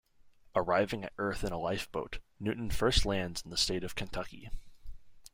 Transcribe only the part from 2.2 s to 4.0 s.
Newton first lands in the state of